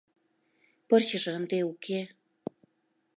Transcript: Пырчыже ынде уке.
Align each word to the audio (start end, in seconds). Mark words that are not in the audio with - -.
Пырчыже 0.87 1.29
ынде 1.37 1.59
уке. 1.71 2.01